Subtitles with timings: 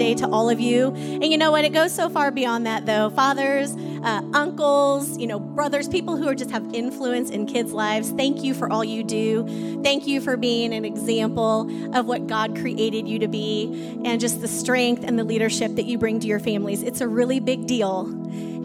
[0.00, 0.94] Day to all of you.
[0.94, 1.66] And you know what?
[1.66, 3.10] It goes so far beyond that, though.
[3.10, 8.10] Fathers, uh, uncles, you know, brothers, people who are just have influence in kids' lives.
[8.10, 9.46] Thank you for all you do.
[9.82, 14.40] Thank you for being an example of what God created you to be, and just
[14.40, 16.82] the strength and the leadership that you bring to your families.
[16.82, 18.06] It's a really big deal.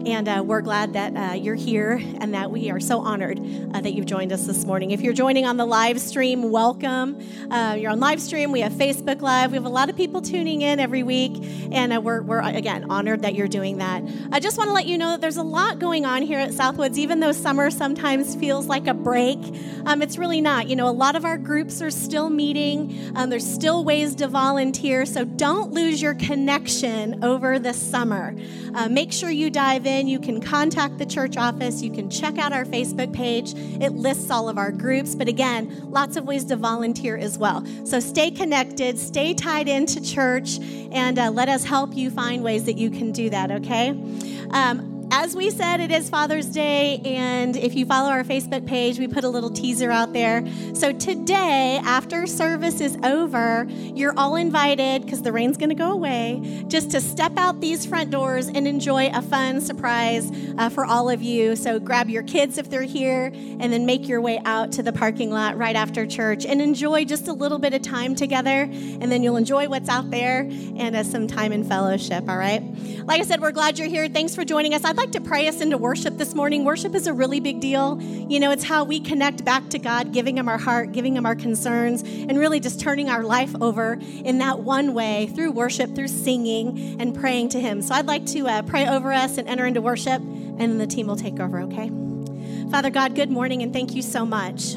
[0.06, 3.38] And uh, we're glad that uh, you're here and that we are so honored
[3.76, 4.92] uh, that you've joined us this morning.
[4.92, 7.20] If you're joining on the live stream, welcome.
[7.50, 8.52] Uh, you're on live stream.
[8.52, 9.50] We have Facebook Live.
[9.50, 11.32] We have a lot of people tuning in every week.
[11.72, 14.02] And uh, we're, we're, again, honored that you're doing that.
[14.32, 16.54] I just want to let you know that there's a lot going on here at
[16.54, 19.38] Southwoods, even though summer sometimes feels like a break.
[19.84, 20.68] Um, it's really not.
[20.68, 24.28] You know, a lot of our groups are still meeting, um, there's still ways to
[24.28, 25.04] volunteer.
[25.04, 28.34] So don't lose your connection over the summer.
[28.74, 31.82] Uh, make sure you dive in in, you can contact the church office.
[31.82, 33.54] You can check out our Facebook page.
[33.80, 35.14] It lists all of our groups.
[35.14, 37.64] But again, lots of ways to volunteer as well.
[37.84, 40.58] So stay connected, stay tied into church,
[40.92, 43.90] and uh, let us help you find ways that you can do that, okay?
[44.50, 48.98] Um, as we said, it is Father's Day, and if you follow our Facebook page,
[48.98, 50.44] we put a little teaser out there.
[50.74, 55.92] So today, after service is over, you're all invited, because the rain's going to go
[55.92, 60.84] away, just to step out these front doors and enjoy a fun surprise uh, for
[60.84, 61.56] all of you.
[61.56, 64.92] So grab your kids if they're here, and then make your way out to the
[64.92, 69.10] parking lot right after church and enjoy just a little bit of time together, and
[69.10, 72.62] then you'll enjoy what's out there and uh, some time in fellowship, all right?
[73.04, 74.08] Like I said, we're glad you're here.
[74.08, 74.84] Thanks for joining us.
[74.84, 76.64] I'd like to pray us into worship this morning.
[76.64, 78.00] Worship is a really big deal.
[78.00, 81.26] You know, it's how we connect back to God, giving Him our heart, giving Him
[81.26, 85.94] our concerns, and really just turning our life over in that one way through worship,
[85.94, 87.82] through singing and praying to Him.
[87.82, 90.86] So I'd like to uh, pray over us and enter into worship, and then the
[90.86, 91.90] team will take over, okay?
[92.70, 94.76] Father God, good morning, and thank you so much.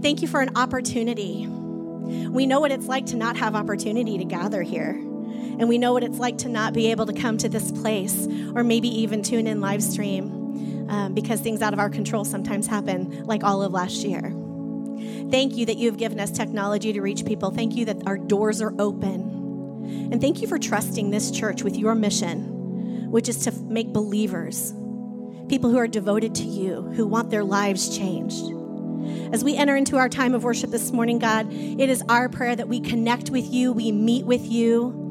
[0.00, 1.46] Thank you for an opportunity.
[1.46, 5.00] We know what it's like to not have opportunity to gather here.
[5.58, 8.26] And we know what it's like to not be able to come to this place
[8.54, 12.66] or maybe even tune in live stream um, because things out of our control sometimes
[12.66, 14.34] happen, like all of last year.
[15.30, 17.50] Thank you that you have given us technology to reach people.
[17.50, 20.10] Thank you that our doors are open.
[20.12, 24.72] And thank you for trusting this church with your mission, which is to make believers,
[25.48, 28.52] people who are devoted to you, who want their lives changed.
[29.32, 32.56] As we enter into our time of worship this morning, God, it is our prayer
[32.56, 35.03] that we connect with you, we meet with you,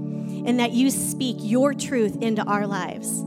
[0.45, 3.23] and that you speak your truth into our lives.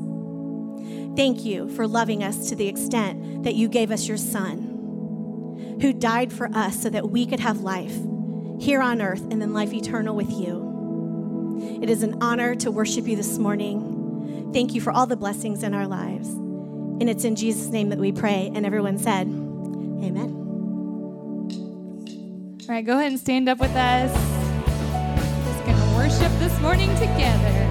[1.16, 5.92] Thank you for loving us to the extent that you gave us your Son, who
[5.92, 7.96] died for us so that we could have life
[8.60, 11.80] here on earth and then life eternal with you.
[11.82, 14.50] It is an honor to worship you this morning.
[14.52, 16.28] Thank you for all the blessings in our lives.
[16.28, 18.50] And it's in Jesus' name that we pray.
[18.54, 20.42] And everyone said, Amen.
[22.68, 24.35] All right, go ahead and stand up with us
[26.06, 27.70] worship this morning together.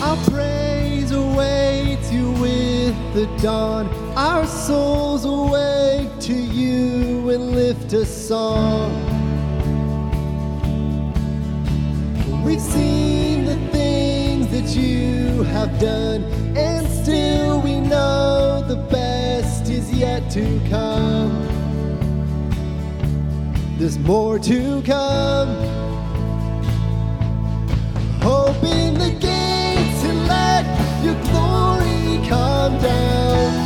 [0.00, 3.88] Our praise awaits you with the dawn.
[4.16, 8.92] Our souls awake to you and lift a song.
[12.44, 16.24] We've seen the things that you have done,
[16.56, 21.32] and still we know the best is yet to come.
[23.78, 25.48] There's more to come.
[28.22, 30.64] Open the gates and let
[31.04, 33.63] your glory come down.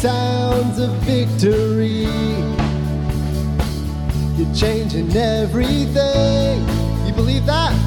[0.00, 2.06] Sounds of victory.
[4.36, 6.60] You're changing everything.
[7.04, 7.77] You believe that?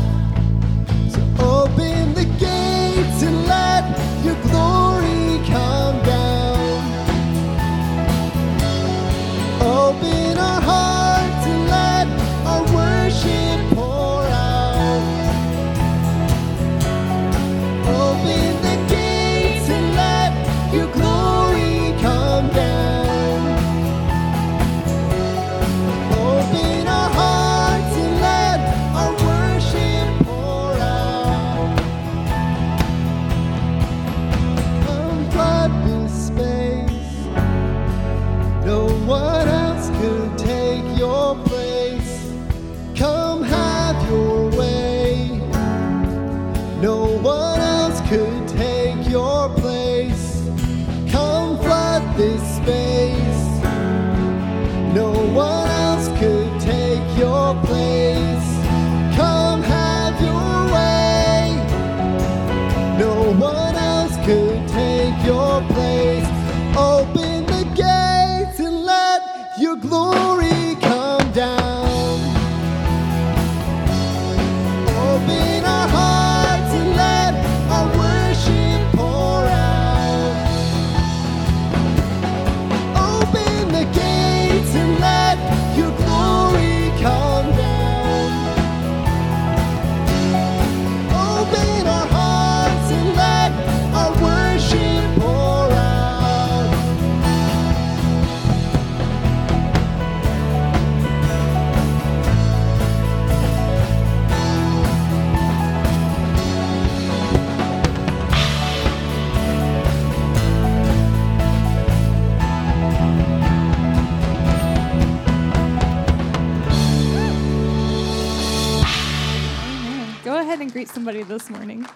[120.62, 121.88] And greet somebody this morning.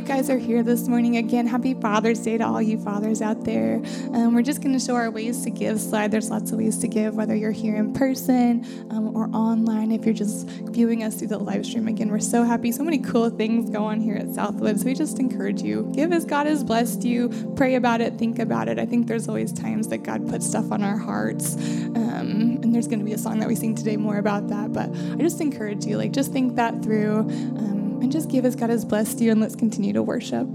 [0.00, 3.44] you guys are here this morning, again, happy Father's Day to all you fathers out
[3.44, 3.82] there.
[4.14, 6.10] Um, we're just going to show our ways to give slide.
[6.10, 10.06] There's lots of ways to give, whether you're here in person um, or online, if
[10.06, 11.86] you're just viewing us through the live stream.
[11.86, 12.72] Again, we're so happy.
[12.72, 14.80] So many cool things go on here at Southwood.
[14.80, 18.38] So we just encourage you give as God has blessed you, pray about it, think
[18.38, 18.78] about it.
[18.78, 21.56] I think there's always times that God puts stuff on our hearts.
[21.56, 24.72] Um, and there's going to be a song that we sing today more about that.
[24.72, 27.18] But I just encourage you, like, just think that through.
[27.18, 27.79] Um,
[28.10, 30.46] just give as God has blessed you and let's continue to worship.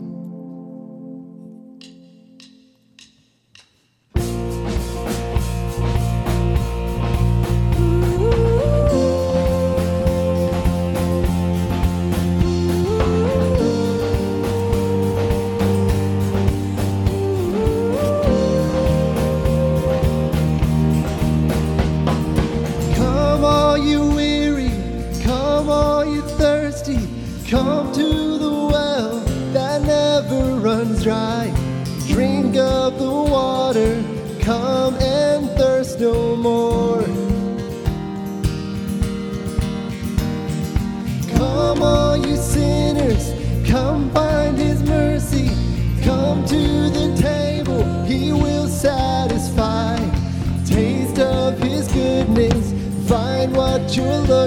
[53.95, 54.44] you love.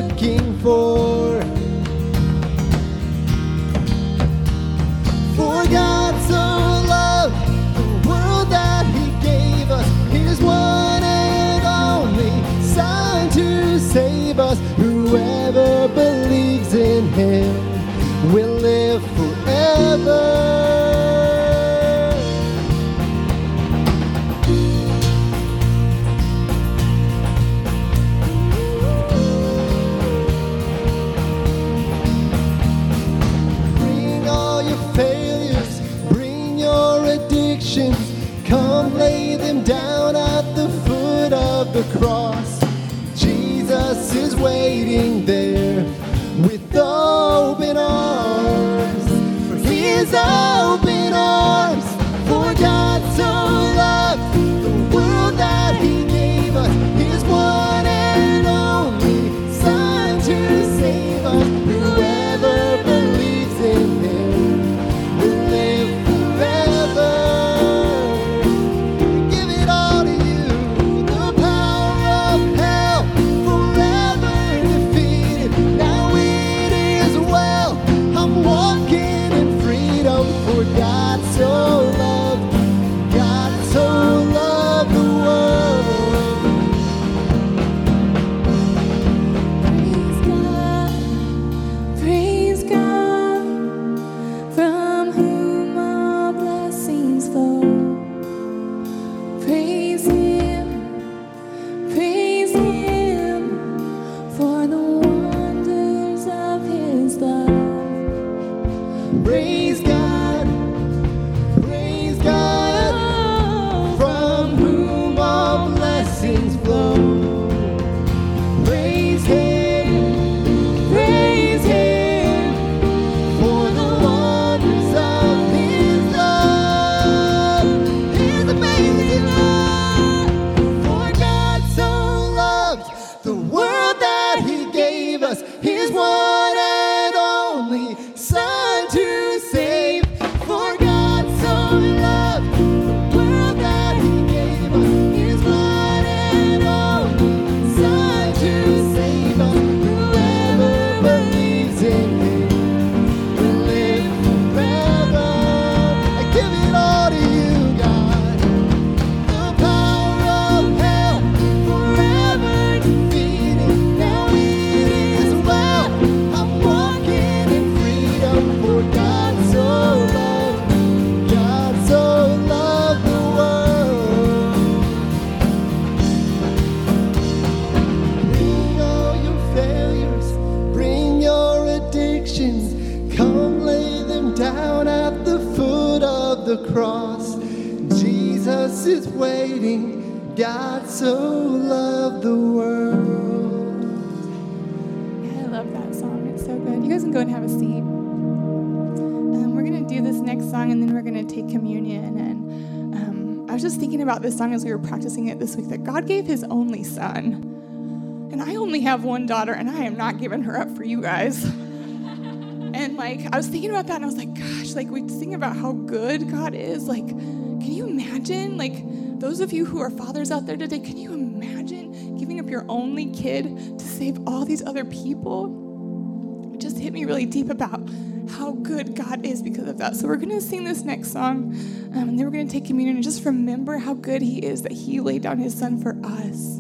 [205.49, 208.29] This week that God gave his only son.
[208.31, 211.01] And I only have one daughter, and I am not giving her up for you
[211.01, 211.43] guys.
[211.43, 215.35] And like, I was thinking about that, and I was like, gosh, like, we think
[215.35, 216.87] about how good God is.
[216.87, 218.59] Like, can you imagine?
[218.59, 218.75] Like,
[219.21, 222.67] those of you who are fathers out there today, can you imagine giving up your
[222.69, 226.53] only kid to save all these other people?
[226.53, 227.81] It just hit me really deep about
[228.29, 229.97] how good God is because of that.
[229.97, 231.55] So we're going to sing this next song,
[231.95, 234.63] um, and then we're going to take communion and just remember how good He is
[234.63, 236.59] that He laid down His Son for us,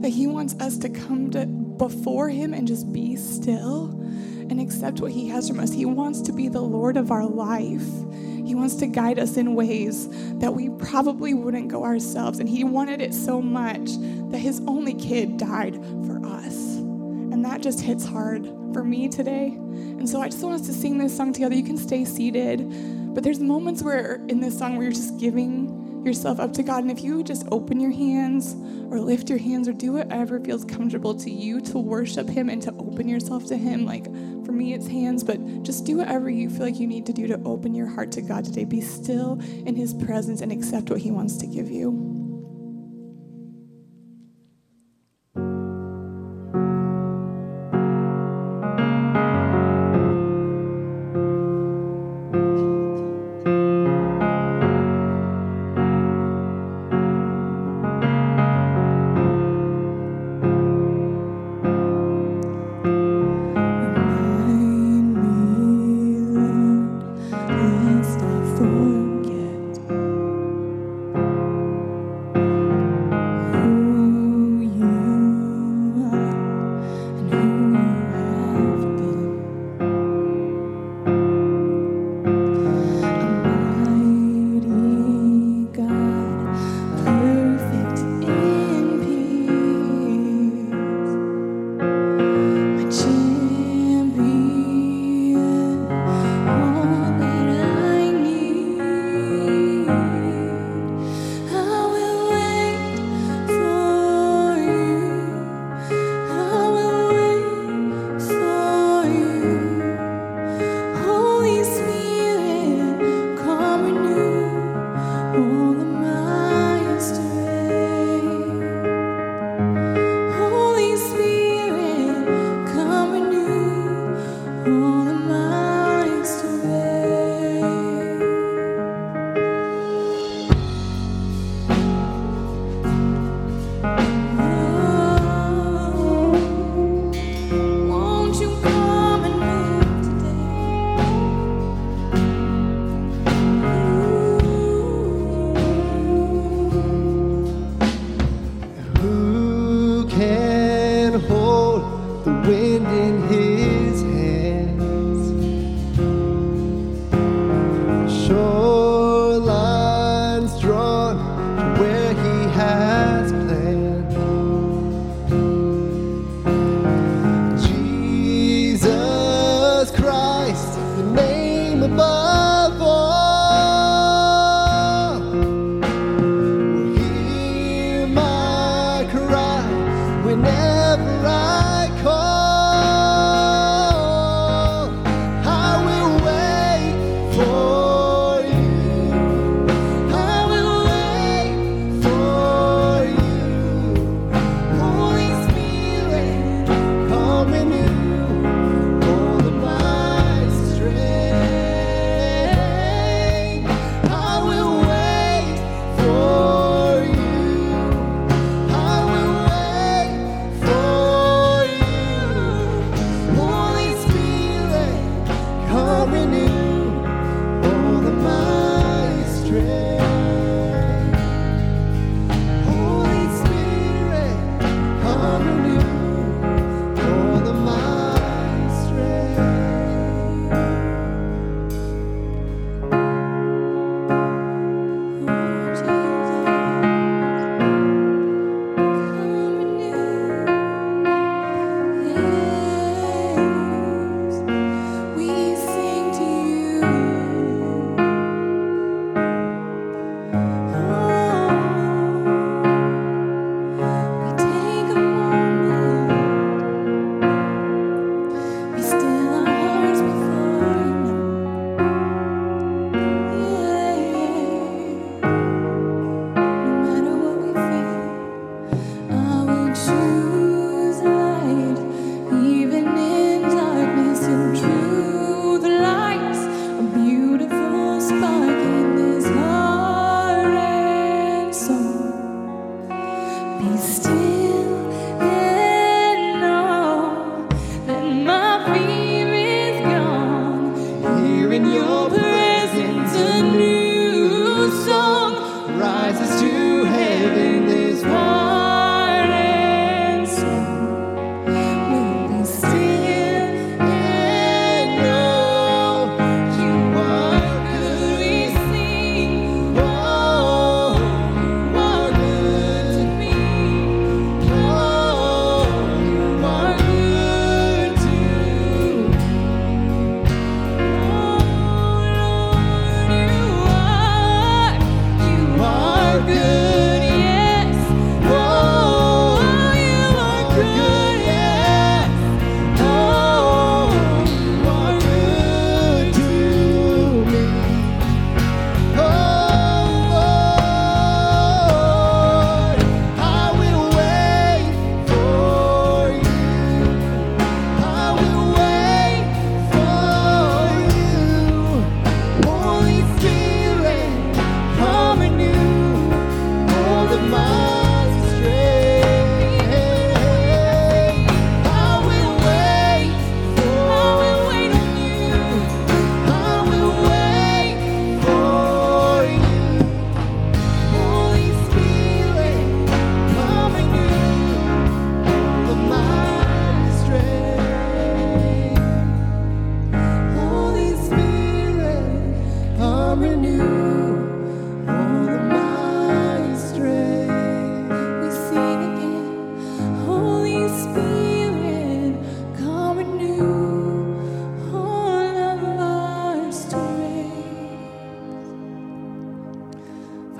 [0.00, 3.90] that He wants us to come to before Him and just be still
[4.50, 5.72] and accept what He has from us.
[5.72, 7.86] He wants to be the Lord of our life.
[8.46, 12.38] He wants to guide us in ways that we probably wouldn't go ourselves.
[12.38, 13.90] And He wanted it so much
[14.30, 15.74] that His only kid died
[16.06, 16.76] for us.
[16.76, 19.46] And that just hits hard for me today.
[19.48, 21.54] And so I just want us to sing this song together.
[21.54, 26.02] You can stay seated, but there's moments where in this song where you're just giving
[26.04, 26.82] yourself up to God.
[26.82, 28.54] And if you just open your hands
[28.90, 32.62] or lift your hands or do whatever feels comfortable to you to worship Him and
[32.62, 34.04] to open yourself to Him, like
[34.44, 37.26] for me, it's hands, but just do whatever you feel like you need to do
[37.26, 38.64] to open your heart to God today.
[38.64, 42.17] Be still in His presence and accept what He wants to give you.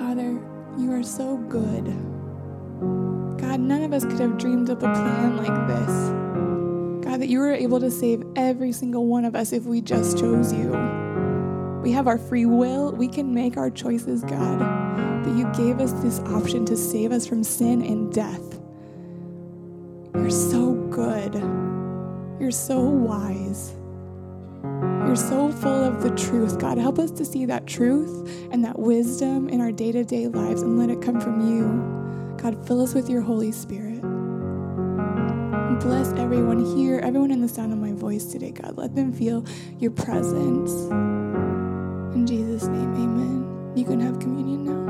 [0.09, 0.41] Father,
[0.75, 1.85] you are so good.
[3.39, 7.05] God, none of us could have dreamed up a plan like this.
[7.05, 10.17] God, that you were able to save every single one of us if we just
[10.17, 10.71] chose you.
[11.83, 12.91] We have our free will.
[12.91, 14.57] We can make our choices, God.
[15.23, 18.59] But you gave us this option to save us from sin and death.
[20.15, 21.35] You're so good.
[22.41, 23.75] You're so wise.
[25.09, 26.59] You're so full of the truth.
[26.59, 30.27] God, help us to see that truth and that wisdom in our day to day
[30.27, 32.37] lives and let it come from you.
[32.37, 34.01] God, fill us with your Holy Spirit.
[35.79, 38.77] Bless everyone here, everyone in the sound of my voice today, God.
[38.77, 39.43] Let them feel
[39.79, 40.71] your presence.
[42.13, 43.73] In Jesus' name, amen.
[43.75, 44.88] You can have communion now.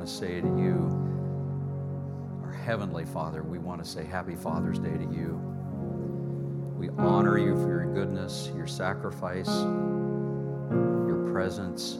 [0.00, 4.96] Want to say to you, our Heavenly Father, we want to say Happy Father's Day
[4.96, 5.38] to you.
[6.74, 11.98] We honor you for your goodness, your sacrifice, your presence,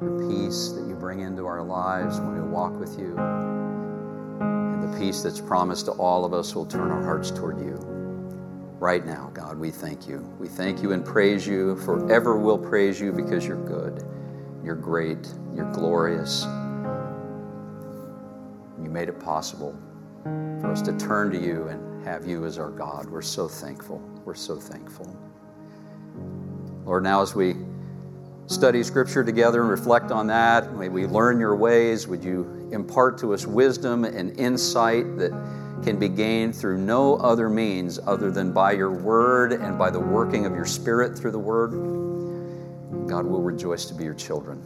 [0.00, 4.96] your peace that you bring into our lives when we walk with you, and the
[4.96, 7.74] peace that's promised to all of us will turn our hearts toward you.
[8.78, 10.20] Right now, God, we thank you.
[10.38, 11.74] We thank you and praise you.
[11.78, 14.04] Forever we'll praise you because you're good.
[14.64, 15.32] You're great.
[15.54, 16.44] You're glorious.
[18.82, 19.78] You made it possible
[20.24, 23.08] for us to turn to you and have you as our God.
[23.08, 23.98] We're so thankful.
[24.24, 25.16] We're so thankful.
[26.84, 27.56] Lord, now as we
[28.46, 32.06] study Scripture together and reflect on that, may we learn your ways.
[32.08, 35.30] Would you impart to us wisdom and insight that
[35.82, 40.00] can be gained through no other means other than by your word and by the
[40.00, 42.09] working of your spirit through the word?
[43.06, 44.62] God will rejoice to be your children.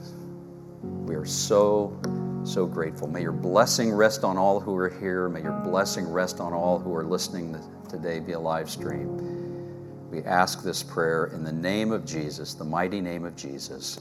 [1.07, 1.99] We are so,
[2.45, 3.09] so grateful.
[3.09, 5.29] May your blessing rest on all who are here.
[5.29, 7.59] May your blessing rest on all who are listening
[7.89, 10.11] today via live stream.
[10.11, 14.01] We ask this prayer in the name of Jesus, the mighty name of Jesus.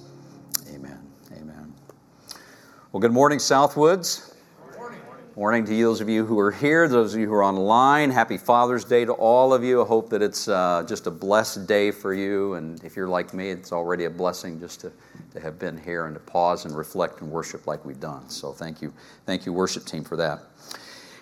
[0.73, 0.99] Amen.
[1.33, 1.73] Amen.
[2.91, 4.32] Well, good morning, Southwoods.
[5.35, 8.11] Morning to those of you who are here, those of you who are online.
[8.11, 9.81] Happy Father's Day to all of you.
[9.81, 12.53] I hope that it's uh, just a blessed day for you.
[12.53, 14.91] And if you're like me, it's already a blessing just to,
[15.31, 18.29] to have been here and to pause and reflect and worship like we've done.
[18.29, 18.93] So thank you.
[19.25, 20.39] Thank you, worship team, for that.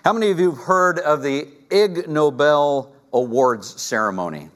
[0.04, 4.50] How many of you have heard of the Ig Nobel Awards ceremony?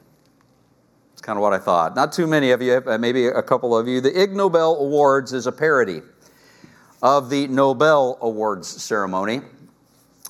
[1.14, 1.96] It's kind of what I thought.
[1.96, 4.02] Not too many of you, maybe a couple of you.
[4.02, 6.02] The Ig Nobel Awards is a parody
[7.02, 9.40] of the Nobel Awards ceremony.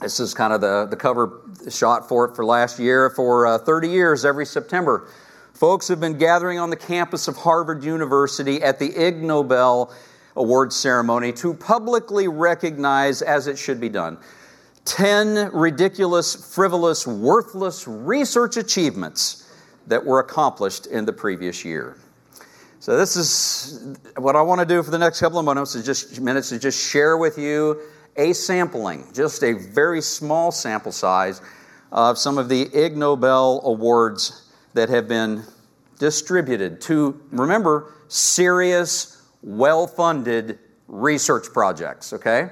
[0.01, 3.11] This is kind of the, the cover shot for it for last year.
[3.11, 5.09] For uh, 30 years, every September,
[5.55, 9.93] folks have been gathering on the campus of Harvard University at the Ig Nobel
[10.35, 14.19] Awards ceremony to publicly recognize, as it should be done,
[14.85, 19.51] 10 ridiculous, frivolous, worthless research achievements
[19.87, 21.97] that were accomplished in the previous year.
[22.87, 25.85] So this is what I want to do for the next couple of minutes is
[25.85, 27.81] just minutes just share with you
[28.15, 31.41] a sampling, just a very small sample size
[31.91, 35.43] of some of the Ig Nobel awards that have been
[35.99, 42.51] distributed to remember serious, well-funded research projects, okay?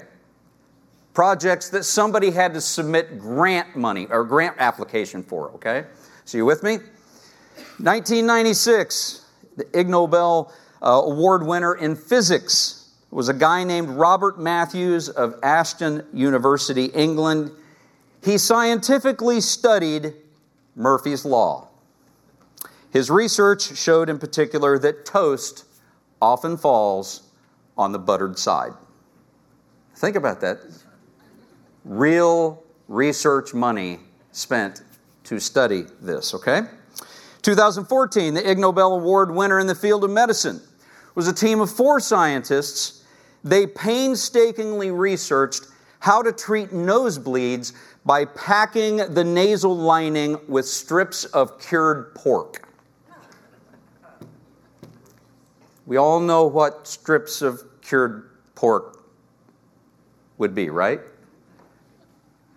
[1.12, 5.85] Projects that somebody had to submit grant money or grant application for, okay?
[6.25, 6.79] So you with me?
[7.79, 9.23] 1996,
[9.57, 15.38] the Ig Nobel uh, Award winner in physics was a guy named Robert Matthews of
[15.43, 17.53] Aston University, England.
[18.25, 20.14] He scientifically studied
[20.75, 21.69] Murphy's Law.
[22.90, 25.64] His research showed in particular that toast
[26.21, 27.23] often falls
[27.77, 28.73] on the buttered side.
[29.97, 30.59] Think about that.
[31.85, 34.01] Real research money
[34.33, 34.83] spent
[35.25, 36.62] to study this, okay?
[37.44, 40.62] 2014, the Ig Nobel Award winner in the field of medicine
[41.14, 43.04] was a team of four scientists.
[43.44, 45.66] They painstakingly researched
[46.00, 47.74] how to treat nosebleeds
[48.07, 52.66] by packing the nasal lining with strips of cured pork.
[55.85, 59.04] We all know what strips of cured pork
[60.38, 61.00] would be, right?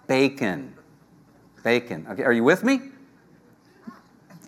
[0.08, 0.74] Bacon.
[1.62, 2.08] Bacon.
[2.10, 2.80] Okay, are you with me?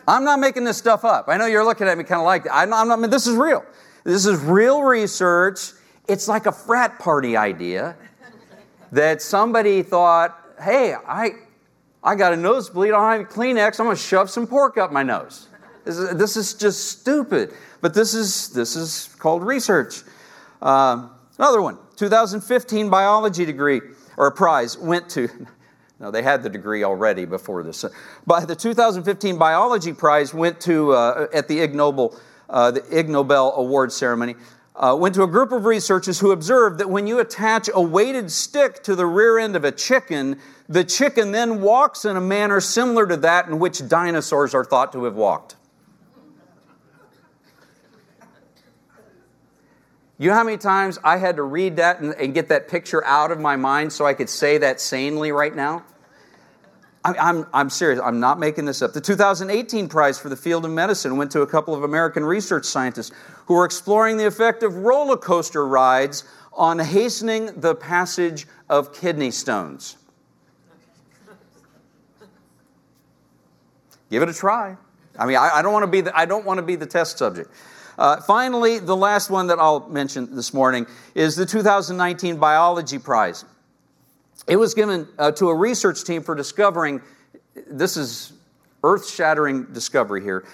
[0.09, 1.25] I'm not making this stuff up.
[1.27, 3.35] I know you're looking at me kind of like I'm not, I'm not, this is
[3.35, 3.63] real.
[4.03, 5.71] This is real research.
[6.07, 7.95] It's like a frat party idea
[8.91, 11.33] that somebody thought, hey, I,
[12.03, 14.91] I got a nosebleed, I don't have Kleenex, I'm going to shove some pork up
[14.91, 15.47] my nose.
[15.85, 17.53] This is, this is just stupid.
[17.81, 20.01] But this is, this is called research.
[20.63, 23.81] Um, another one, 2015 biology degree
[24.17, 25.29] or prize went to
[25.99, 27.83] now, they had the degree already before this.
[28.25, 32.17] But the 2015 biology prize went to, uh, at the Ig Nobel,
[32.49, 34.35] uh, the Ig Nobel Award ceremony,
[34.77, 38.31] uh, went to a group of researchers who observed that when you attach a weighted
[38.31, 42.61] stick to the rear end of a chicken, the chicken then walks in a manner
[42.61, 45.57] similar to that in which dinosaurs are thought to have walked.
[50.19, 53.03] You know how many times I had to read that and, and, get that picture
[53.05, 55.85] out of my mind so I could say that sanely right now?
[57.05, 58.01] I, I'm, I'm serious.
[58.03, 58.91] I'm not making this up.
[58.91, 62.65] The 2018 prize for the field of medicine went to a couple of American research
[62.65, 63.15] scientists
[63.45, 69.31] who were exploring the effect of roller coaster rides on hastening the passage of kidney
[69.31, 69.95] stones.
[74.11, 74.75] Give it a try.
[75.17, 76.85] I mean, I, I don't want to be the, I don't want to be the
[76.85, 77.49] test subject.
[77.99, 83.43] Uh, finally, the last one that I'll mention this morning is the 2019 Biology Prize.
[84.47, 87.01] It was given uh, to a research team for discovering
[87.67, 88.31] this is
[88.85, 90.45] earth shattering discovery here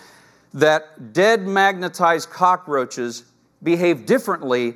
[0.56, 3.26] that dead magnetized cockroaches
[3.62, 4.74] behave differently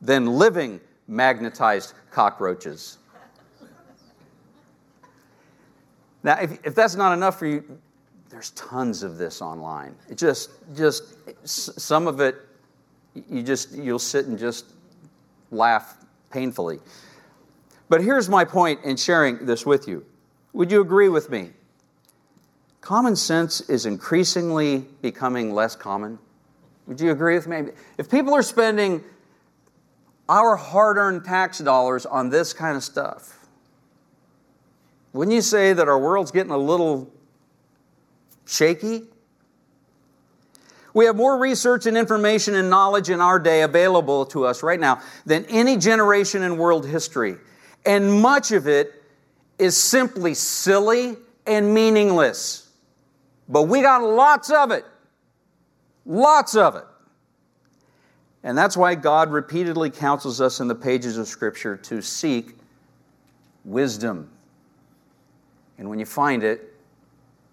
[0.00, 2.98] than living magnetized cockroaches.
[6.22, 7.80] Now, if, if that's not enough for you,
[8.32, 9.94] there's tons of this online.
[10.08, 11.14] It just, just
[11.44, 12.36] some of it
[13.28, 14.72] you just you'll sit and just
[15.50, 15.96] laugh
[16.30, 16.80] painfully.
[17.88, 20.04] But here's my point in sharing this with you.
[20.54, 21.50] Would you agree with me?
[22.80, 26.18] Common sense is increasingly becoming less common.
[26.86, 27.64] Would you agree with me?
[27.98, 29.04] If people are spending
[30.28, 33.46] our hard earned tax dollars on this kind of stuff,
[35.12, 37.12] wouldn't you say that our world's getting a little
[38.46, 39.02] shaky?
[40.94, 44.78] We have more research and information and knowledge in our day available to us right
[44.78, 47.36] now than any generation in world history.
[47.86, 48.92] And much of it
[49.58, 51.16] is simply silly
[51.46, 52.68] and meaningless.
[53.48, 54.84] But we got lots of it.
[56.04, 56.84] Lots of it.
[58.42, 62.56] And that's why God repeatedly counsels us in the pages of Scripture to seek
[63.64, 64.28] wisdom.
[65.78, 66.71] And when you find it,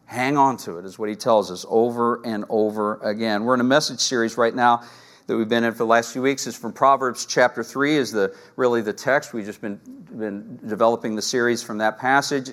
[0.10, 3.43] hang on to it, is what he tells us over and over again.
[3.43, 4.82] We're in a message series right now
[5.28, 6.47] that we've been in for the last few weeks.
[6.47, 9.34] It's from Proverbs chapter 3, is the, really the text.
[9.34, 9.80] We've just been,
[10.12, 12.49] been developing the series from that passage.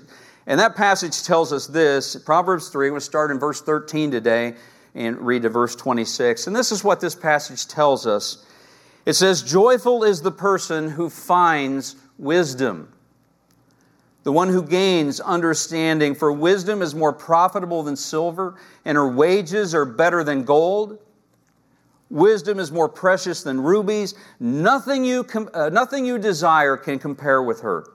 [0.46, 4.54] And that passage tells us this Proverbs 3, we'll start in verse 13 today
[4.94, 6.48] and read to verse 26.
[6.48, 8.44] And this is what this passage tells us
[9.06, 12.92] it says, Joyful is the person who finds wisdom,
[14.26, 19.72] the one who gains understanding, for wisdom is more profitable than silver, and her wages
[19.72, 20.98] are better than gold.
[22.10, 24.16] Wisdom is more precious than rubies.
[24.40, 27.86] Nothing you, com- uh, nothing you desire can compare with her.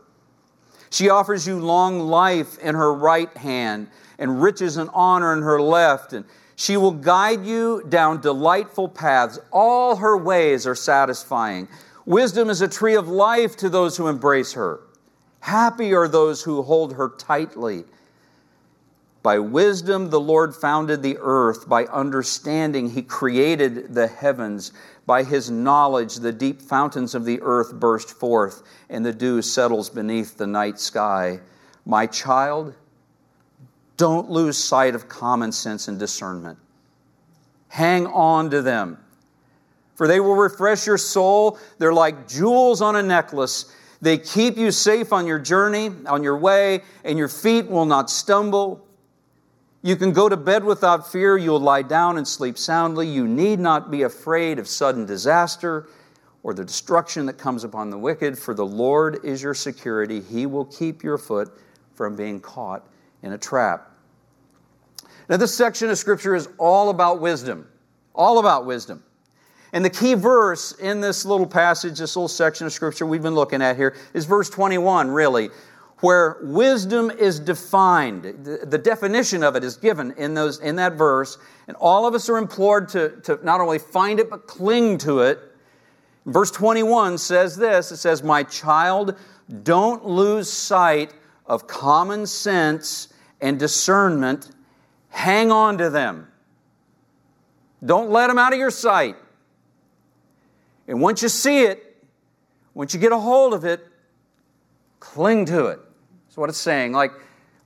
[0.89, 5.61] She offers you long life in her right hand and riches and honor in her
[5.61, 6.13] left.
[6.13, 6.23] And
[6.55, 9.37] she will guide you down delightful paths.
[9.51, 11.67] All her ways are satisfying.
[12.05, 14.79] Wisdom is a tree of life to those who embrace her.
[15.41, 17.83] Happy are those who hold her tightly.
[19.23, 21.69] By wisdom, the Lord founded the earth.
[21.69, 24.71] By understanding, he created the heavens.
[25.05, 29.89] By his knowledge, the deep fountains of the earth burst forth, and the dew settles
[29.89, 31.39] beneath the night sky.
[31.85, 32.73] My child,
[33.97, 36.57] don't lose sight of common sense and discernment.
[37.67, 38.97] Hang on to them,
[39.93, 41.59] for they will refresh your soul.
[41.77, 43.71] They're like jewels on a necklace.
[44.01, 48.09] They keep you safe on your journey, on your way, and your feet will not
[48.09, 48.85] stumble.
[49.83, 51.37] You can go to bed without fear.
[51.37, 53.07] You'll lie down and sleep soundly.
[53.07, 55.87] You need not be afraid of sudden disaster
[56.43, 60.21] or the destruction that comes upon the wicked, for the Lord is your security.
[60.21, 61.51] He will keep your foot
[61.93, 62.87] from being caught
[63.21, 63.91] in a trap.
[65.29, 67.67] Now, this section of Scripture is all about wisdom,
[68.15, 69.03] all about wisdom.
[69.73, 73.35] And the key verse in this little passage, this little section of Scripture we've been
[73.35, 75.49] looking at here, is verse 21, really,
[75.99, 78.23] where wisdom is defined.
[78.23, 82.27] The, definition of it is given in, those, in that verse, and all of us
[82.27, 85.39] are implored to, to not only find it, but cling to it.
[86.25, 89.15] Verse 21 says this it says, My child,
[89.63, 91.13] don't lose sight
[91.45, 94.51] of common sense and discernment
[95.11, 96.27] Hang on to them.
[97.85, 99.15] Don't let them out of your sight.
[100.87, 102.03] And once you see it,
[102.73, 103.85] once you get a hold of it,
[104.99, 105.79] cling to it.
[106.25, 106.93] That's what it's saying.
[106.93, 107.11] Like,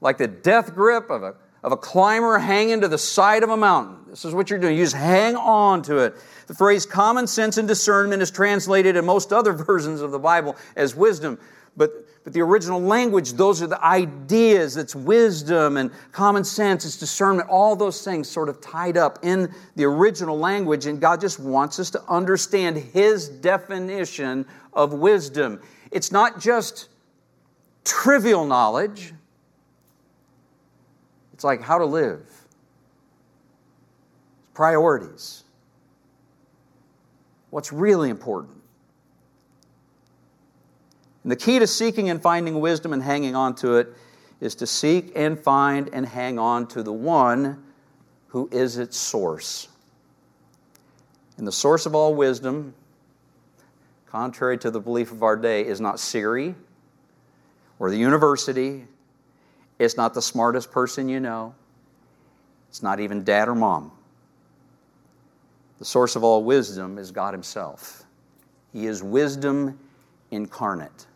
[0.01, 3.57] like the death grip of a, of a climber hanging to the side of a
[3.57, 3.97] mountain.
[4.09, 4.77] This is what you're doing.
[4.77, 6.15] You just hang on to it.
[6.47, 10.55] The phrase common sense and discernment is translated in most other versions of the Bible
[10.75, 11.39] as wisdom.
[11.77, 11.91] But
[12.25, 14.77] but the original language, those are the ideas.
[14.77, 19.53] It's wisdom and common sense, it's discernment, all those things sort of tied up in
[19.75, 20.87] the original language.
[20.87, 25.61] And God just wants us to understand His definition of wisdom.
[25.91, 26.89] It's not just
[27.83, 29.13] trivial knowledge,
[31.31, 32.27] it's like how to live,
[34.41, 35.43] It's priorities.
[37.51, 38.54] What's really important?
[41.25, 43.91] And the key to seeking and finding wisdom and hanging on to it
[44.39, 47.63] is to seek and find and hang on to the one
[48.27, 49.67] who is its source.
[51.37, 52.75] And the source of all wisdom,
[54.05, 56.53] contrary to the belief of our day, is not Siri
[57.79, 58.85] or the university.
[59.79, 61.55] It's not the smartest person you know.
[62.69, 63.91] It's not even dad or mom.
[65.79, 68.03] The source of all wisdom is God Himself.
[68.71, 69.79] He is wisdom
[70.29, 71.07] incarnate.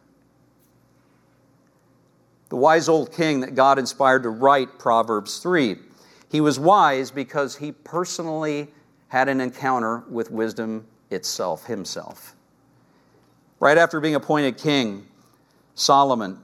[2.49, 5.77] The wise old king that God inspired to write Proverbs 3.
[6.31, 8.67] He was wise because he personally
[9.07, 12.35] had an encounter with wisdom itself, himself.
[13.59, 15.05] Right after being appointed king,
[15.75, 16.39] Solomon,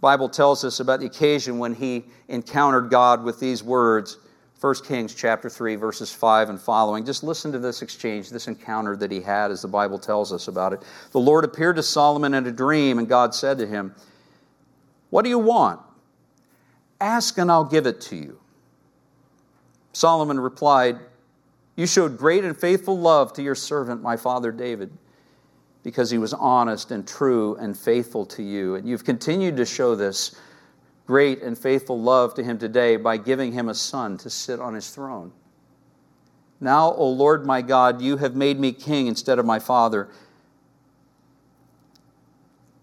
[0.00, 4.18] Bible tells us about the occasion when he encountered God with these words,
[4.60, 7.04] 1 Kings chapter 3, verses 5 and following.
[7.04, 10.48] Just listen to this exchange, this encounter that he had as the Bible tells us
[10.48, 10.82] about it.
[11.12, 13.94] The Lord appeared to Solomon in a dream, and God said to him,
[15.10, 15.80] What do you want?
[17.00, 18.40] Ask, and I'll give it to you.
[19.92, 20.98] Solomon replied,
[21.76, 24.90] You showed great and faithful love to your servant, my father David,
[25.82, 28.74] because he was honest and true and faithful to you.
[28.74, 30.38] And you've continued to show this
[31.06, 34.74] great and faithful love to him today by giving him a son to sit on
[34.74, 35.32] his throne.
[36.60, 40.08] Now, O Lord my God, you have made me king instead of my father,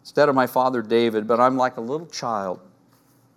[0.04, 2.60] instead of my father David, but I'm like a little child,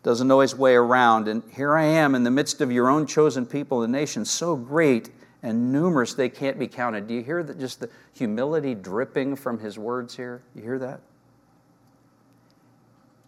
[0.03, 1.29] doesn't know his way around.
[1.29, 4.57] And here I am in the midst of your own chosen people, the nation, so
[4.57, 5.11] great
[5.43, 7.07] and numerous they can't be counted.
[7.07, 10.43] Do you hear that just the humility dripping from his words here?
[10.55, 11.01] You hear that?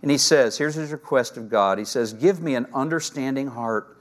[0.02, 1.78] And he says, here's his request of God.
[1.78, 3.98] He says, Give me an understanding heart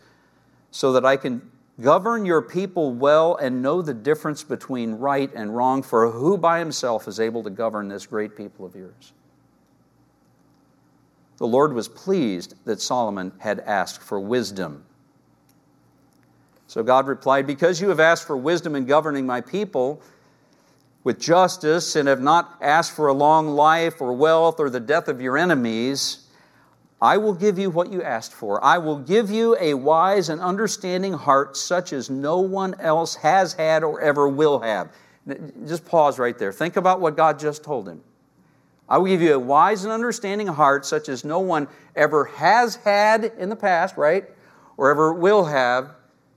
[0.71, 5.55] so that I can govern your people well and know the difference between right and
[5.55, 9.13] wrong, for who by himself is able to govern this great people of yours?
[11.37, 14.83] The Lord was pleased that Solomon had asked for wisdom.
[16.67, 20.01] So God replied, Because you have asked for wisdom in governing my people,
[21.07, 25.07] with justice and have not asked for a long life or wealth or the death
[25.07, 26.27] of your enemies,
[27.01, 28.61] I will give you what you asked for.
[28.61, 33.53] I will give you a wise and understanding heart such as no one else has
[33.53, 34.91] had or ever will have.
[35.65, 36.51] Just pause right there.
[36.51, 38.01] Think about what God just told him.
[38.89, 42.75] I will give you a wise and understanding heart such as no one ever has
[42.75, 44.25] had in the past, right?
[44.77, 45.91] Or ever will have,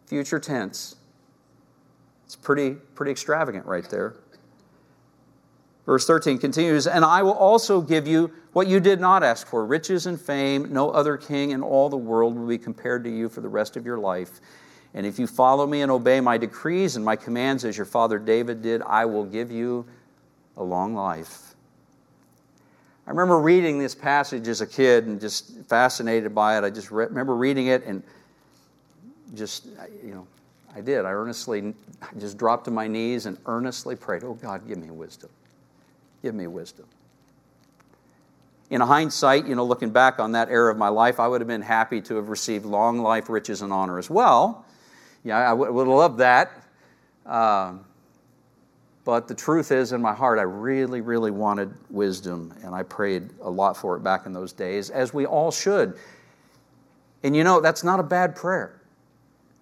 [0.06, 0.96] future tense.
[2.24, 4.16] It's pretty, pretty extravagant right there.
[5.86, 9.64] Verse 13 continues, And I will also give you what you did not ask for
[9.64, 10.72] riches and fame.
[10.72, 13.76] No other king in all the world will be compared to you for the rest
[13.76, 14.40] of your life.
[14.94, 18.18] And if you follow me and obey my decrees and my commands as your father
[18.18, 19.86] David did, I will give you
[20.56, 21.49] a long life.
[23.10, 26.62] I remember reading this passage as a kid and just fascinated by it.
[26.62, 28.04] I just re- remember reading it and
[29.34, 29.66] just,
[30.04, 30.28] you know,
[30.76, 31.04] I did.
[31.04, 34.92] I earnestly I just dropped to my knees and earnestly prayed, Oh God, give me
[34.92, 35.28] wisdom.
[36.22, 36.86] Give me wisdom.
[38.70, 41.48] In hindsight, you know, looking back on that era of my life, I would have
[41.48, 44.64] been happy to have received long life, riches, and honor as well.
[45.24, 46.52] Yeah, I would have loved that.
[47.26, 47.84] Um,
[49.10, 53.30] but the truth is, in my heart, I really, really wanted wisdom, and I prayed
[53.42, 55.98] a lot for it back in those days, as we all should.
[57.24, 58.80] And you know, that's not a bad prayer.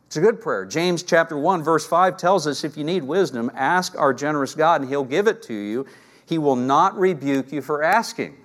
[0.06, 0.66] It's a good prayer.
[0.66, 4.82] James chapter 1, verse 5 tells us if you need wisdom, ask our generous God,
[4.82, 5.86] and He'll give it to you.
[6.26, 8.36] He will not rebuke you for asking.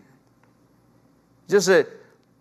[1.50, 1.86] Just a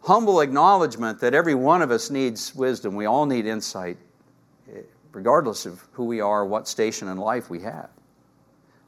[0.03, 2.95] humble acknowledgement that every one of us needs wisdom.
[2.95, 3.97] We all need insight,
[4.73, 7.91] eh, regardless of who we are, what station in life we have.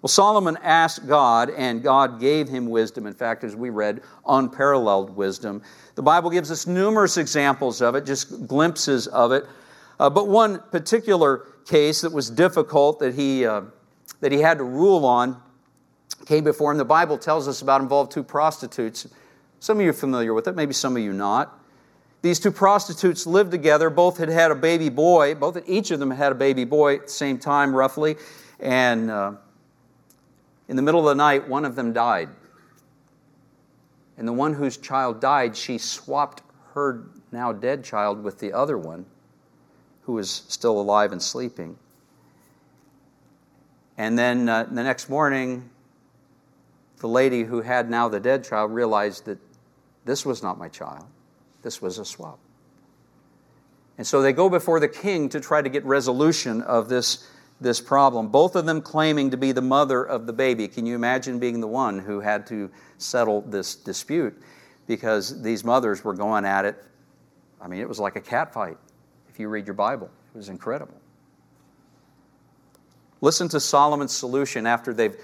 [0.05, 3.07] Well, Solomon asked God, and God gave him wisdom.
[3.07, 5.63] In fact, as we read, unparalleled wisdom.
[5.95, 9.47] The Bible gives us numerous examples of it, just glimpses of it.
[9.99, 13.63] Uh, but one particular case that was difficult that he, uh,
[14.21, 15.41] that he had to rule on
[16.27, 16.77] came before him.
[16.77, 19.09] The Bible tells us about involved two prostitutes.
[19.59, 21.59] Some of you are familiar with it, maybe some of you not.
[22.21, 23.89] These two prostitutes lived together.
[23.89, 25.35] Both had had a baby boy.
[25.35, 28.17] Both, each of them had a baby boy at the same time, roughly.
[28.61, 29.33] And uh,
[30.69, 32.29] in the middle of the night, one of them died.
[34.17, 36.43] And the one whose child died, she swapped
[36.73, 39.07] her now dead child with the other one,
[40.03, 41.77] who was still alive and sleeping.
[43.97, 45.71] And then uh, the next morning,
[46.99, 49.39] the lady who had now the dead child realized that
[50.05, 51.05] this was not my child,
[51.63, 52.39] this was a swap.
[53.97, 57.29] And so they go before the king to try to get resolution of this,
[57.65, 60.69] this problem, both of them claiming to be the mother of the baby.
[60.69, 64.41] Can you imagine being the one who had to settle this dispute?
[64.87, 66.85] Because these mothers were going at it.
[67.61, 68.77] I mean, it was like a cat fight
[69.29, 70.09] if you read your Bible.
[70.33, 70.95] It was incredible.
[73.21, 75.17] Listen to Solomon's solution after they've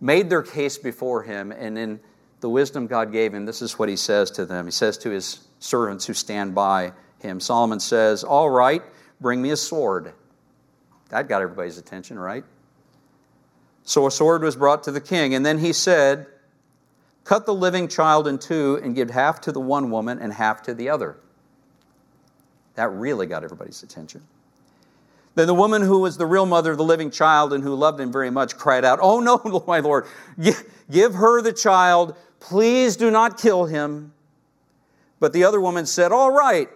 [0.00, 2.00] made their case before him, and in
[2.40, 4.64] the wisdom God gave him, this is what he says to them.
[4.64, 8.82] He says to his servants who stand by him Solomon says, All right,
[9.20, 10.12] bring me a sword.
[11.08, 12.44] That got everybody's attention, right?
[13.84, 16.26] So a sword was brought to the king, and then he said,
[17.24, 20.62] Cut the living child in two and give half to the one woman and half
[20.62, 21.16] to the other.
[22.74, 24.22] That really got everybody's attention.
[25.34, 28.00] Then the woman who was the real mother of the living child and who loved
[28.00, 30.06] him very much cried out, Oh no, my Lord,
[30.90, 32.16] give her the child.
[32.40, 34.12] Please do not kill him.
[35.20, 36.68] But the other woman said, All right.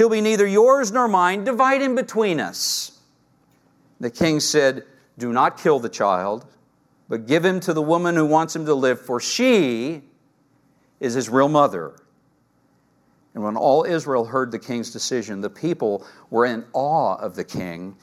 [0.00, 1.44] He'll be neither yours nor mine.
[1.44, 2.98] Divide him between us.
[4.00, 4.84] The king said,
[5.18, 6.46] Do not kill the child,
[7.10, 10.00] but give him to the woman who wants him to live, for she
[11.00, 11.96] is his real mother.
[13.34, 17.44] And when all Israel heard the king's decision, the people were in awe of the
[17.44, 17.94] king,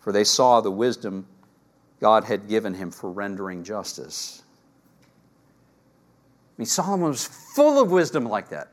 [0.00, 1.26] for they saw the wisdom
[2.00, 4.42] God had given him for rendering justice.
[5.02, 5.04] I
[6.56, 8.68] mean, Solomon was full of wisdom like that.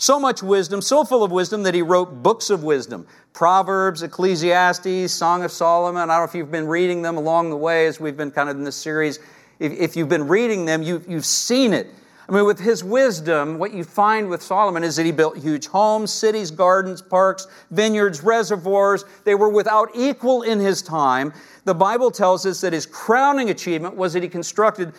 [0.00, 5.12] So much wisdom, so full of wisdom that he wrote books of wisdom Proverbs, Ecclesiastes,
[5.12, 6.08] Song of Solomon.
[6.08, 8.48] I don't know if you've been reading them along the way as we've been kind
[8.48, 9.18] of in this series.
[9.58, 11.88] If, if you've been reading them, you, you've seen it.
[12.28, 15.66] I mean, with his wisdom, what you find with Solomon is that he built huge
[15.66, 19.04] homes, cities, gardens, parks, vineyards, reservoirs.
[19.24, 21.32] They were without equal in his time.
[21.64, 24.92] The Bible tells us that his crowning achievement was that he constructed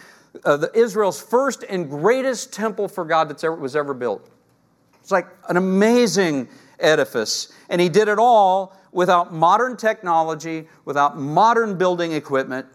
[0.43, 4.29] uh, the, Israel's first and greatest temple for God that was ever built.
[5.09, 6.47] It's like an amazing
[6.79, 7.51] edifice.
[7.69, 12.67] And he did it all without modern technology, without modern building equipment.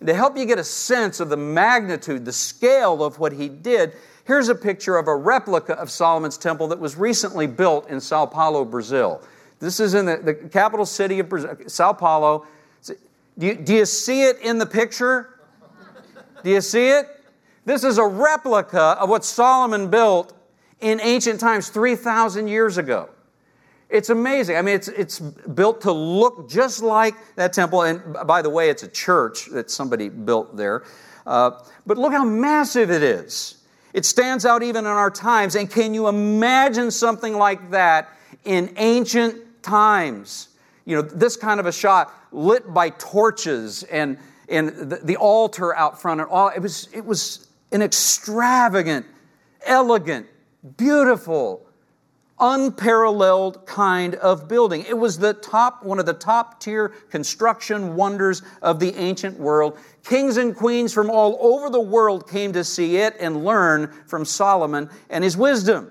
[0.00, 3.50] And to help you get a sense of the magnitude, the scale of what he
[3.50, 3.92] did,
[4.24, 8.24] here's a picture of a replica of Solomon's temple that was recently built in Sao
[8.24, 9.20] Paulo, Brazil.
[9.60, 12.46] This is in the, the capital city of Brazil, Sao Paulo.
[12.82, 12.96] Do
[13.46, 15.38] you, do you see it in the picture?
[16.42, 17.10] Do you see it?
[17.66, 20.32] This is a replica of what Solomon built
[20.80, 23.08] in ancient times, 3,000 years ago.
[23.88, 24.56] It's amazing.
[24.56, 27.82] I mean, it's, it's built to look just like that temple.
[27.82, 30.84] And by the way, it's a church that somebody built there.
[31.26, 31.52] Uh,
[31.86, 33.62] but look how massive it is.
[33.92, 35.54] It stands out even in our times.
[35.54, 38.08] And can you imagine something like that
[38.44, 40.48] in ancient times?
[40.84, 44.18] You know, this kind of a shot lit by torches and
[44.48, 46.48] and the, the altar out front and all.
[46.48, 49.06] It was, it was an extravagant,
[49.64, 50.26] elegant,
[50.76, 51.66] beautiful,
[52.40, 54.84] unparalleled kind of building.
[54.88, 59.78] It was the top, one of the top tier construction wonders of the ancient world.
[60.04, 64.24] Kings and queens from all over the world came to see it and learn from
[64.24, 65.90] Solomon and his wisdom.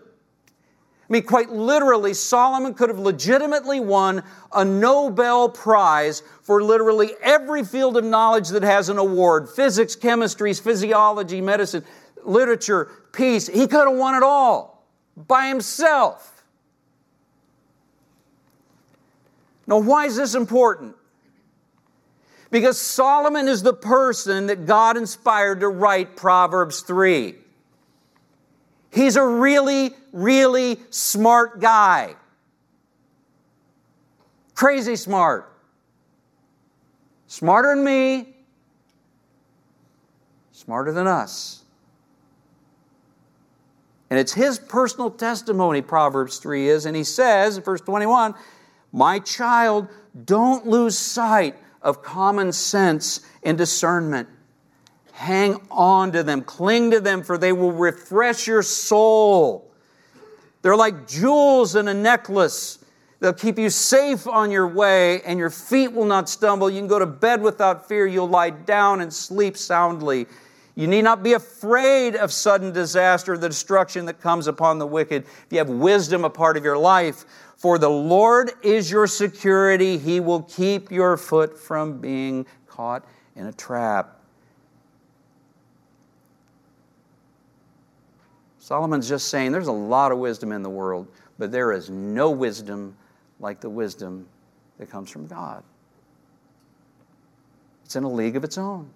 [1.09, 7.63] I mean, quite literally, Solomon could have legitimately won a Nobel Prize for literally every
[7.63, 11.83] field of knowledge that has an award physics, chemistry, physiology, medicine,
[12.25, 13.47] literature, peace.
[13.47, 16.43] He could have won it all by himself.
[19.65, 20.95] Now, why is this important?
[22.51, 27.35] Because Solomon is the person that God inspired to write Proverbs 3.
[28.91, 32.15] He's a really, really smart guy.
[34.53, 35.51] Crazy smart.
[37.25, 38.35] Smarter than me,
[40.51, 41.62] smarter than us.
[44.13, 46.85] And it's his personal testimony, Proverbs 3 is.
[46.85, 48.35] And he says, verse 21,
[48.91, 49.87] My child,
[50.25, 54.29] don't lose sight of common sense and discernment.
[55.13, 59.73] Hang on to them, cling to them, for they will refresh your soul.
[60.61, 62.85] They're like jewels in a necklace.
[63.19, 66.69] They'll keep you safe on your way, and your feet will not stumble.
[66.69, 68.05] You can go to bed without fear.
[68.05, 70.27] You'll lie down and sleep soundly.
[70.75, 75.23] You need not be afraid of sudden disaster, the destruction that comes upon the wicked.
[75.25, 77.25] If you have wisdom a part of your life,
[77.57, 83.05] for the Lord is your security, He will keep your foot from being caught
[83.35, 84.19] in a trap.
[88.57, 91.07] Solomon's just saying there's a lot of wisdom in the world,
[91.37, 92.95] but there is no wisdom
[93.39, 94.25] like the wisdom
[94.79, 95.63] that comes from God.
[97.85, 98.89] It's in a league of its own.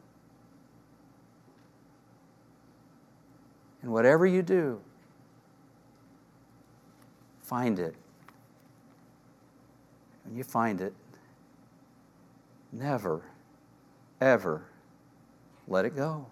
[3.81, 4.81] And whatever you do,
[7.41, 7.95] find it.
[10.25, 10.93] When you find it,
[12.71, 13.21] never,
[14.19, 14.65] ever
[15.67, 16.25] let it go.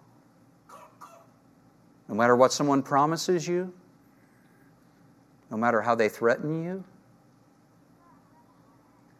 [2.08, 3.72] No matter what someone promises you,
[5.50, 6.84] no matter how they threaten you,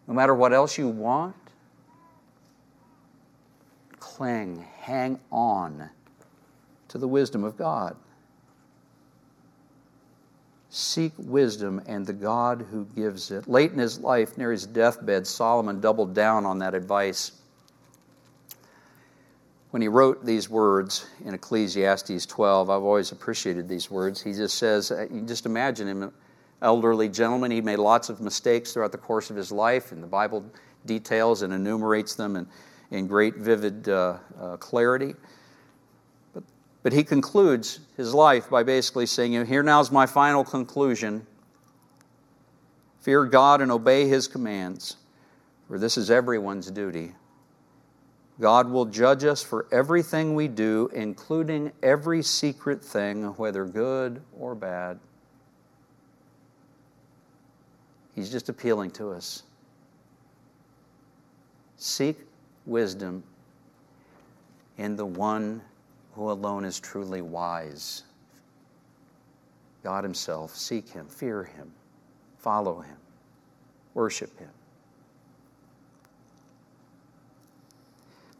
[0.06, 1.34] no matter what else you want,
[3.98, 5.90] cling, hang on
[6.88, 7.96] to the wisdom of God.
[10.76, 13.48] Seek wisdom and the God who gives it.
[13.48, 17.32] Late in his life, near his deathbed, Solomon doubled down on that advice
[19.76, 24.22] when he wrote these words in Ecclesiastes 12, I've always appreciated these words.
[24.22, 26.12] He just says, uh, you just imagine him, an
[26.62, 27.50] elderly gentleman.
[27.50, 30.44] He made lots of mistakes throughout the course of his life, and the Bible
[30.86, 32.46] details and enumerates them in,
[32.90, 35.14] in great, vivid uh, uh, clarity.
[36.86, 41.26] But, he concludes his life by basically saying, Here now is my final conclusion.
[43.00, 44.96] Fear God and obey his commands,
[45.66, 47.12] for this is everyone's duty.
[48.38, 54.54] God will judge us for everything we do, including every secret thing, whether good or
[54.54, 55.00] bad.
[58.14, 59.42] He's just appealing to us.
[61.78, 62.16] Seek
[62.64, 63.24] wisdom
[64.78, 65.62] in the one
[66.16, 68.02] who alone is truly wise.
[69.84, 70.56] God Himself.
[70.56, 71.70] Seek Him, fear Him,
[72.38, 72.96] follow Him,
[73.94, 74.48] worship Him.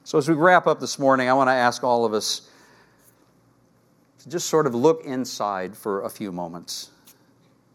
[0.05, 2.49] So, as we wrap up this morning, I want to ask all of us
[4.21, 6.91] to just sort of look inside for a few moments.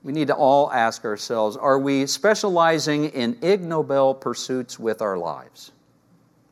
[0.04, 5.72] We need to all ask ourselves are we specializing in ignoble pursuits with our lives?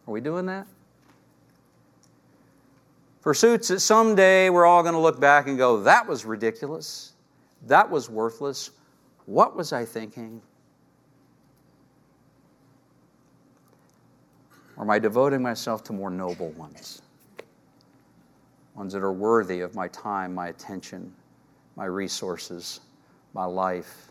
[0.07, 0.67] Are we doing that?
[3.21, 7.13] Pursuits that someday we're all going to look back and go, that was ridiculous.
[7.67, 8.71] That was worthless.
[9.25, 10.41] What was I thinking?
[14.77, 17.01] Or am I devoting myself to more noble ones?
[18.75, 21.13] Ones that are worthy of my time, my attention,
[21.75, 22.79] my resources,
[23.33, 24.09] my life.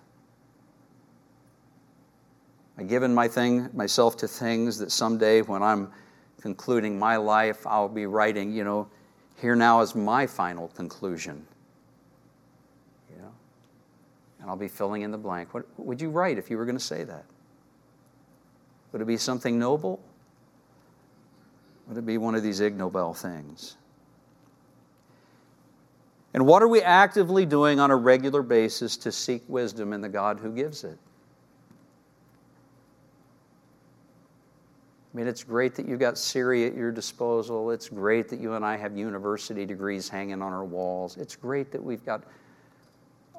[2.77, 5.91] I given my thing, myself to things that someday when I'm
[6.43, 8.89] concluding my life, I'll be writing, you know,
[9.41, 11.47] here now is my final conclusion.
[13.11, 13.33] You know?
[14.41, 15.55] And I'll be filling in the blank.
[15.55, 17.25] What would you write if you were going to say that?
[18.93, 20.01] Would it be something noble?
[21.87, 23.77] Would it be one of these ignoble things?
[26.35, 30.09] And what are we actively doing on a regular basis to seek wisdom in the
[30.09, 30.99] God who gives it?
[35.13, 37.71] I mean, it's great that you've got Siri at your disposal.
[37.71, 41.17] It's great that you and I have university degrees hanging on our walls.
[41.17, 42.25] It's great that we've got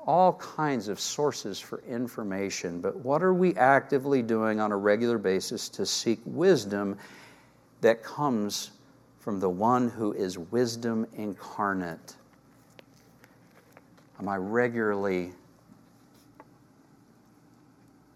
[0.07, 2.81] all kinds of sources for information.
[2.81, 6.97] But what are we actively doing on a regular basis to seek wisdom
[7.81, 8.71] that comes
[9.19, 12.15] from the one who is wisdom incarnate?
[14.19, 15.33] Am I regularly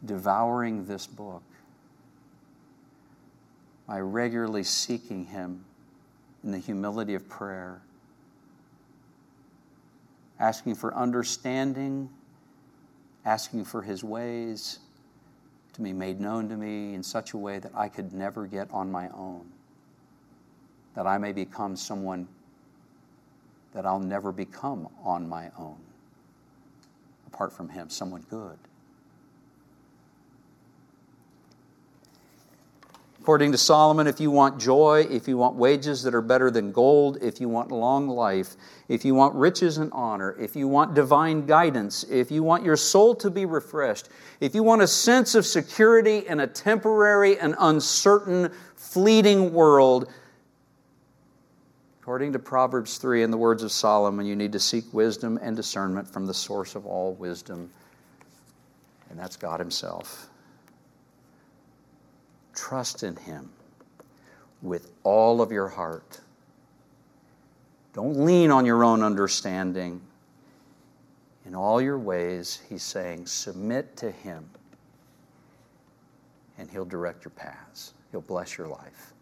[0.06, 1.43] devouring this book?
[3.88, 5.66] I regularly seeking Him
[6.44, 7.82] in the humility of prayer?
[10.40, 12.10] Asking for understanding,
[13.26, 14.80] asking for His ways
[15.74, 18.70] to be made known to me in such a way that I could never get
[18.72, 19.46] on my own,
[20.96, 22.28] that I may become someone
[23.74, 25.80] that I'll never become on my own,
[27.28, 28.58] apart from Him, someone good.
[33.24, 36.74] According to Solomon, if you want joy, if you want wages that are better than
[36.74, 38.58] gold, if you want long life,
[38.90, 42.76] if you want riches and honor, if you want divine guidance, if you want your
[42.76, 44.10] soul to be refreshed,
[44.42, 50.12] if you want a sense of security in a temporary and uncertain, fleeting world,
[52.02, 55.56] according to Proverbs 3 in the words of Solomon, you need to seek wisdom and
[55.56, 57.72] discernment from the source of all wisdom,
[59.10, 60.28] and that's God Himself.
[62.54, 63.49] Trust in Him
[64.62, 66.20] with all of your heart.
[67.93, 70.01] Don't lean on your own understanding.
[71.45, 74.49] In all your ways, He's saying, submit to Him,
[76.58, 77.93] and He'll direct your paths.
[78.12, 79.14] He'll bless your life.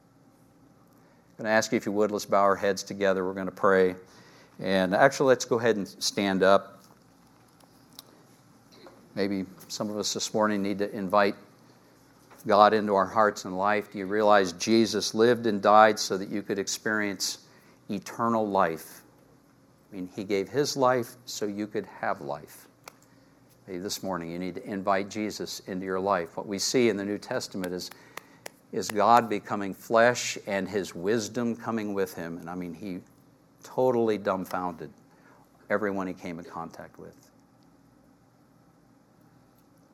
[1.40, 3.26] I'm going to ask you if you would, let's bow our heads together.
[3.26, 3.96] We're going to pray.
[4.60, 6.84] And actually, let's go ahead and stand up.
[9.16, 11.36] Maybe some of us this morning need to invite
[12.42, 13.92] God into our hearts and life?
[13.92, 17.40] Do you realize Jesus lived and died so that you could experience
[17.90, 19.04] eternal life?
[19.92, 22.68] I mean, He gave His life so you could have life.
[23.68, 26.36] Maybe this morning you need to invite Jesus into your life.
[26.36, 27.92] What we see in the New Testament is,
[28.72, 32.38] is God becoming flesh and His wisdom coming with Him.
[32.38, 33.00] And I mean, He
[33.64, 34.90] totally dumbfounded
[35.70, 37.16] everyone He came in contact with.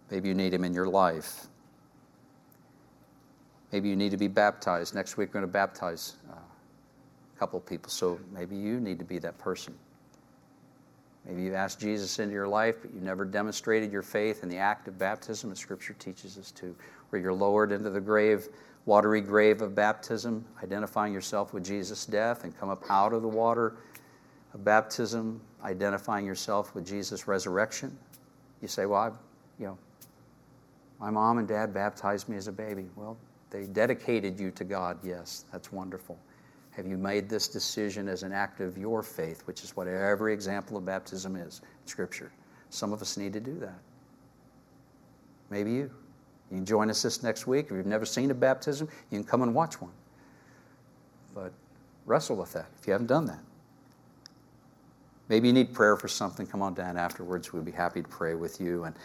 [0.09, 1.47] Maybe you need Him in your life.
[3.71, 4.95] Maybe you need to be baptized.
[4.95, 8.99] Next week, we're going to baptize uh, a couple of people, so maybe you need
[8.99, 9.73] to be that person.
[11.25, 14.57] Maybe you've asked Jesus into your life, but you never demonstrated your faith in the
[14.57, 16.73] act of baptism, as Scripture teaches us to,
[17.09, 18.47] where you're lowered into the grave,
[18.85, 23.27] watery grave of baptism, identifying yourself with Jesus' death, and come up out of the
[23.27, 23.75] water
[24.53, 27.97] of baptism, identifying yourself with Jesus' resurrection.
[28.61, 29.07] You say, "Well, I,
[29.59, 29.77] you know,
[30.99, 33.17] my mom and dad baptized me as a baby." Well,
[33.49, 34.97] they dedicated you to God.
[35.03, 36.17] Yes, that's wonderful.
[36.71, 40.33] Have you made this decision as an act of your faith, which is what every
[40.33, 42.31] example of baptism is in Scripture?
[42.69, 43.79] Some of us need to do that.
[45.49, 45.91] maybe you.
[46.51, 47.65] You can join us this next week.
[47.65, 49.91] If you've never seen a baptism, you can come and watch one.
[51.33, 51.51] But
[52.05, 53.39] wrestle with that if you haven't done that.
[55.29, 56.47] Maybe you need prayer for something.
[56.47, 57.51] Come on down afterwards.
[57.51, 58.85] We'd be happy to pray with you.
[58.85, 58.95] And,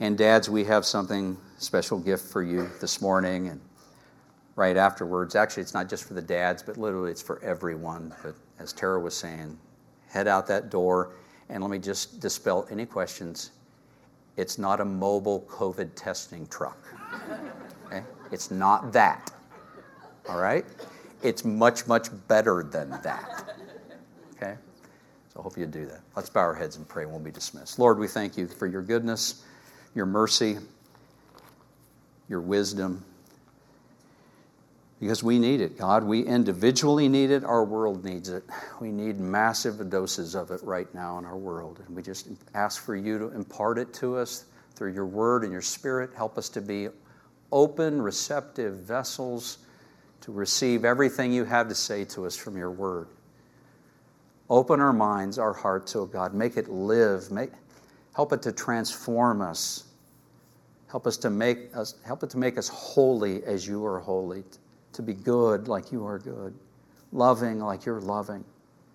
[0.00, 3.60] and dads, we have something special gift for you this morning and
[4.56, 5.36] right afterwards.
[5.36, 8.14] Actually, it's not just for the dads, but literally it's for everyone.
[8.22, 9.58] But as Tara was saying,
[10.08, 11.12] head out that door
[11.48, 13.50] and let me just dispel any questions.
[14.36, 16.78] It's not a mobile COVID testing truck.
[17.86, 18.02] Okay?
[18.30, 19.32] It's not that.
[20.28, 20.64] All right?
[21.22, 23.54] It's much, much better than that.
[24.36, 24.56] Okay?
[25.32, 26.00] So I hope you do that.
[26.16, 27.78] Let's bow our heads and pray and we'll be dismissed.
[27.78, 29.44] Lord, we thank you for your goodness,
[29.94, 30.58] your mercy,
[32.28, 33.04] your wisdom.
[35.00, 36.04] Because we need it, God.
[36.04, 37.42] We individually need it.
[37.42, 38.44] Our world needs it.
[38.80, 41.80] We need massive doses of it right now in our world.
[41.86, 45.52] And we just ask for you to impart it to us through your word and
[45.52, 46.10] your spirit.
[46.14, 46.88] Help us to be
[47.50, 49.58] open, receptive vessels
[50.20, 53.08] to receive everything you have to say to us from your word.
[54.50, 56.34] Open our minds, our hearts, oh God.
[56.34, 57.30] Make it live.
[57.30, 57.50] Make,
[58.20, 59.84] help it to transform us.
[60.88, 64.44] Help us to make us help it to make us holy as you are holy,
[64.92, 66.52] to be good like you are good,
[67.12, 68.44] loving like you're loving,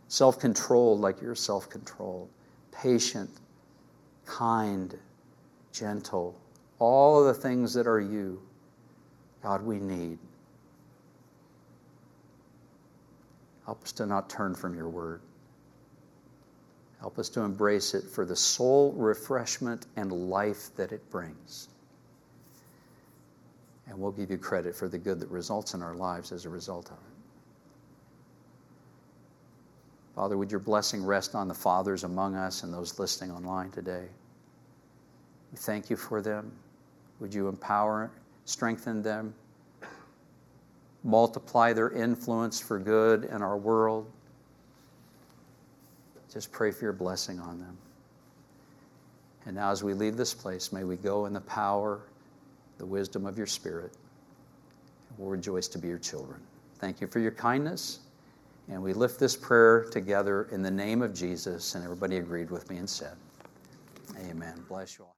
[0.09, 2.29] self-controlled like you're self-controlled,
[2.71, 3.31] patient,
[4.27, 4.95] kind,
[5.71, 6.39] gentle,
[6.77, 8.39] all of the things that are you.
[9.41, 10.19] God, we need.
[13.65, 15.19] Help us to not turn from your word.
[17.05, 21.67] Help us to embrace it for the soul refreshment and life that it brings.
[23.87, 26.49] And we'll give you credit for the good that results in our lives as a
[26.49, 27.13] result of it.
[30.15, 34.07] Father, would your blessing rest on the fathers among us and those listening online today?
[35.51, 36.51] We thank you for them.
[37.19, 38.09] Would you empower,
[38.45, 39.35] strengthen them,
[41.03, 44.09] multiply their influence for good in our world?
[46.35, 47.77] Just pray for your blessing on them.
[49.45, 52.01] And now, as we leave this place, may we go in the power,
[52.77, 53.93] the wisdom of your Spirit.
[55.17, 56.41] We'll rejoice to be your children.
[56.79, 57.99] Thank you for your kindness.
[58.67, 61.73] And we lift this prayer together in the name of Jesus.
[61.75, 63.15] And everybody agreed with me and said,
[64.29, 64.65] Amen.
[64.67, 65.13] Bless you all.